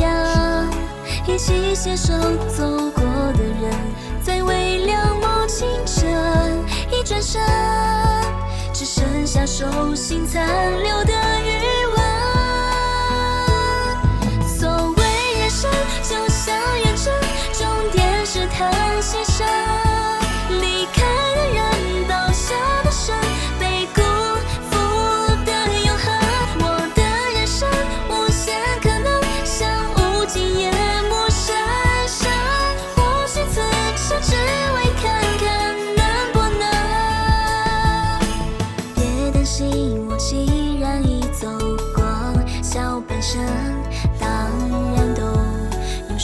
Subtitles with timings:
[0.00, 0.64] 要
[1.26, 2.12] 一起携手
[2.48, 3.72] 走过的人，
[4.22, 6.08] 在微凉暮清晨，
[6.90, 7.40] 一转身，
[8.72, 10.46] 只剩下手心残
[10.82, 10.85] 留。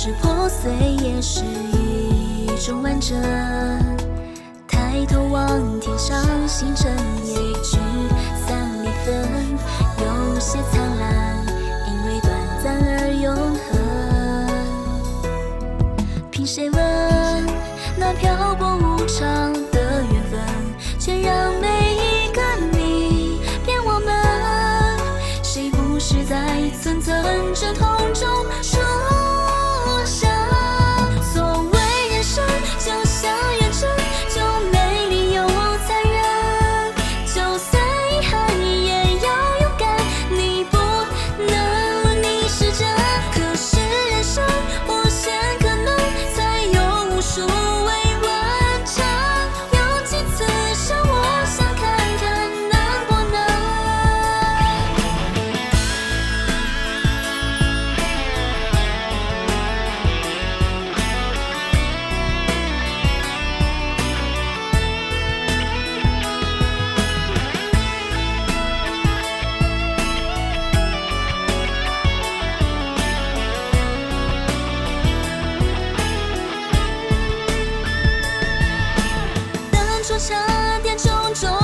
[0.04, 3.16] 是破碎也是一种完整。
[4.66, 6.90] 抬头望天上星辰，
[7.24, 7.78] 也聚
[8.44, 9.14] 散离分，
[9.98, 11.46] 有些灿烂，
[11.86, 12.32] 因为短
[12.64, 13.70] 暂而永恒。
[16.32, 16.80] 凭谁问
[17.96, 20.40] 那漂泊无常的缘分，
[20.98, 22.42] 却让每一个
[22.76, 24.12] 你变我们？
[25.44, 27.14] 谁不是在层层
[27.54, 28.26] 阵痛中？
[81.02, 81.61] 种种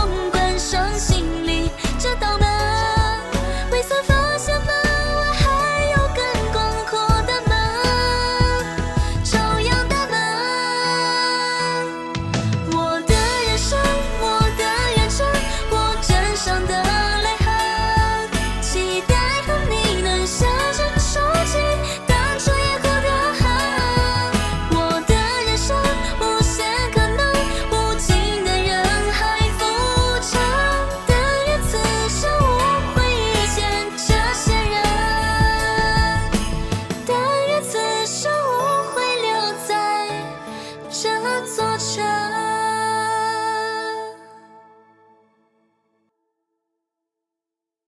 [41.79, 42.38] 想。